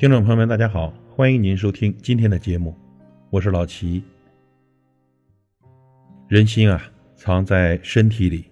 [0.00, 2.74] 听众朋友们，大家好，欢迎您收听今天的节目，
[3.28, 4.02] 我是老齐。
[6.26, 6.82] 人心啊，
[7.14, 8.46] 藏在身体里，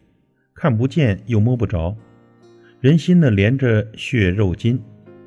[0.53, 1.97] 看不见又摸不着。
[2.83, 4.79] 人心呢，连着血肉筋，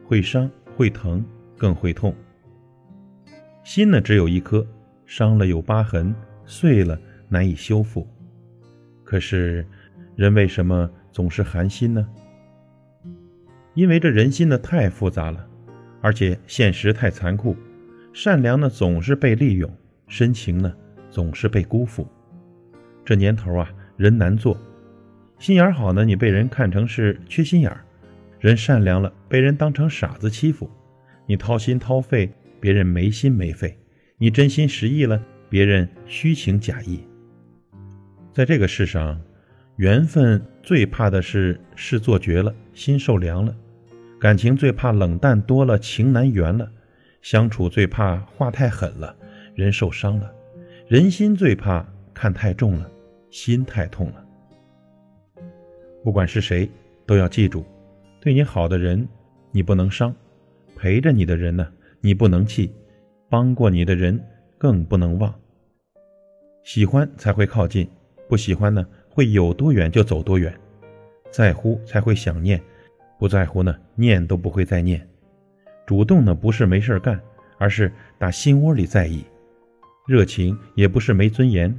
[0.05, 1.25] 会伤会疼，
[1.57, 2.13] 更会痛。
[3.63, 4.63] 心呢，只有一颗，
[5.07, 6.13] 伤了有疤痕，
[6.45, 8.07] 碎了难以修复。
[9.03, 9.65] 可是，
[10.15, 12.07] 人为什么总是寒心呢？
[13.73, 15.47] 因为这人心呢，太复杂了。
[16.01, 17.55] 而且现实太残酷，
[18.11, 19.71] 善良呢总是被利用，
[20.07, 20.73] 深情呢
[21.09, 22.07] 总是被辜负。
[23.05, 24.57] 这年头啊，人难做，
[25.39, 27.77] 心眼好呢，你被人看成是缺心眼儿；
[28.39, 30.69] 人善良了，被人当成傻子欺负。
[31.25, 33.69] 你掏心掏肺，别人没心没肺；
[34.17, 36.99] 你真心实意了，别人虚情假意。
[38.33, 39.19] 在这个世上，
[39.77, 43.55] 缘分最怕的是事做绝了，心受凉了。
[44.21, 46.67] 感情最怕冷淡多了，情难圆了；
[47.23, 49.15] 相处最怕话太狠了，
[49.55, 50.31] 人受伤了；
[50.87, 51.83] 人心最怕
[52.13, 52.87] 看太重了，
[53.31, 54.23] 心太痛了。
[56.03, 56.69] 不管是谁，
[57.07, 57.65] 都要记住：
[58.19, 59.07] 对你好的人，
[59.51, 60.13] 你不能伤；
[60.75, 61.67] 陪着你的人呢，
[61.99, 62.69] 你不能弃；
[63.27, 64.23] 帮过你的人，
[64.55, 65.33] 更不能忘。
[66.63, 67.89] 喜欢才会靠近，
[68.29, 70.53] 不喜欢呢，会有多远就走多远；
[71.31, 72.61] 在乎才会想念。
[73.21, 74.99] 不在乎呢，念都不会再念；
[75.85, 77.21] 主动呢，不是没事干，
[77.59, 79.23] 而是打心窝里在意；
[80.07, 81.71] 热情也不是没尊严，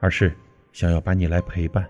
[0.00, 0.34] 而是
[0.72, 1.88] 想要把你来陪伴。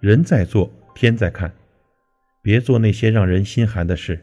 [0.00, 1.52] 人在做，天在看，
[2.42, 4.20] 别做那些让人心寒的事，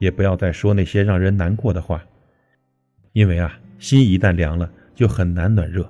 [0.00, 2.04] 也不要再说那些让人难过的话。
[3.12, 5.84] 因为啊，心一旦凉了，就很难暖热；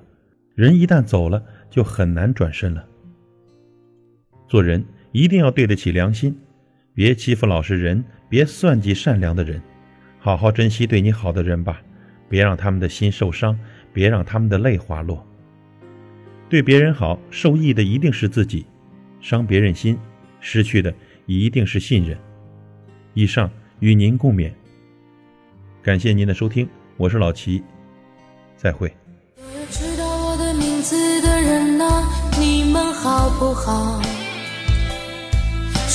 [0.53, 2.85] 人一旦走了，就很难转身了。
[4.47, 4.85] 做人。
[5.11, 6.37] 一定要对得起良心，
[6.93, 9.61] 别欺负老实人，别算计善良的人，
[10.19, 11.81] 好好珍惜对你好的人吧，
[12.27, 13.57] 别让他们的心受伤，
[13.91, 15.25] 别让他们的泪滑落。
[16.47, 18.65] 对别人好，受益的一定是自己；
[19.19, 19.97] 伤别人心，
[20.39, 20.93] 失去的
[21.25, 22.17] 一定是信任。
[23.13, 23.49] 以上
[23.79, 24.51] 与您共勉。
[25.81, 26.67] 感谢您的收听，
[26.97, 27.63] 我是老齐，
[28.55, 28.91] 再会。
[29.69, 32.07] 知道我的名字的人啊，
[32.39, 34.18] 你们好不好？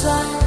[0.00, 0.39] 算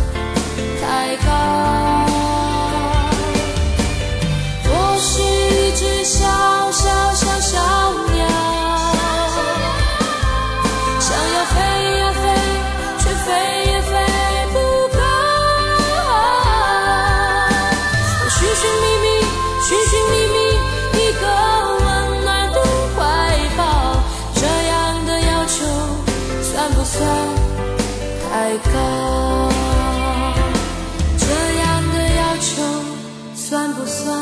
[33.85, 34.12] Santo.